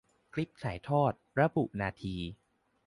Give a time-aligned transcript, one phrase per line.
[0.33, 2.17] คลิปถ่ายทอด ระบุนาที